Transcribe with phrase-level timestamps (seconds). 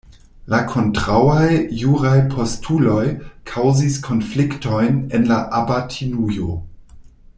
[0.53, 1.49] La kontraŭaj
[1.81, 3.03] juraj postuloj
[3.53, 6.57] kaŭzis konfliktojn en la abatinujo.